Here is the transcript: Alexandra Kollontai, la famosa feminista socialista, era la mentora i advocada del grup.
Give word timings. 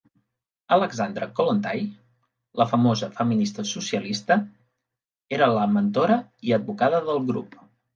Alexandra 0.77 1.27
Kollontai, 1.39 1.83
la 2.63 2.67
famosa 2.73 3.11
feminista 3.21 3.69
socialista, 3.75 4.41
era 5.41 5.55
la 5.57 5.71
mentora 5.79 6.23
i 6.51 6.61
advocada 6.63 7.07
del 7.11 7.27
grup. 7.35 7.67